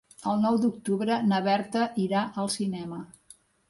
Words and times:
El 0.29 0.39
nou 0.45 0.57
d'octubre 0.63 1.19
na 1.33 1.43
Berta 1.51 1.87
irà 2.09 2.27
al 2.47 2.53
cinema. 2.59 3.05